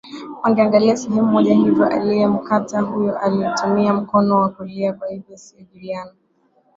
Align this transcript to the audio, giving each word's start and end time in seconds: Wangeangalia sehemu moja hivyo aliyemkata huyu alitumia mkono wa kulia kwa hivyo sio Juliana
Wangeangalia 0.43 0.97
sehemu 0.97 1.23
moja 1.25 1.53
hivyo 1.55 1.85
aliyemkata 1.87 2.81
huyu 2.81 3.17
alitumia 3.17 3.93
mkono 3.93 4.37
wa 4.37 4.49
kulia 4.49 4.93
kwa 4.93 5.07
hivyo 5.07 5.37
sio 5.37 5.61
Juliana 5.61 6.11